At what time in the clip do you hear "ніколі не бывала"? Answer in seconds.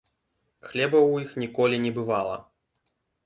1.43-2.35